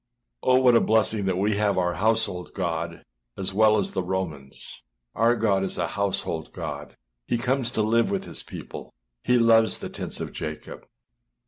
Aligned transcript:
â 0.43 0.47
Oh! 0.53 0.59
what 0.59 0.73
a 0.73 0.81
blessing 0.81 1.25
that 1.25 1.37
we 1.37 1.57
have 1.57 1.77
our 1.77 1.93
household 1.93 2.55
God 2.55 3.05
as 3.37 3.53
well 3.53 3.77
as 3.77 3.91
the 3.91 4.01
Romans! 4.01 4.81
Our 5.13 5.35
God 5.35 5.63
is 5.63 5.77
a 5.77 5.89
household 5.89 6.51
God. 6.53 6.97
He 7.27 7.37
comes 7.37 7.69
to 7.69 7.83
live 7.83 8.09
with 8.09 8.23
his 8.23 8.41
people; 8.41 8.95
he 9.23 9.37
loves 9.37 9.77
the 9.77 9.89
tents 9.89 10.19
of 10.19 10.31
Jacob. 10.31 10.87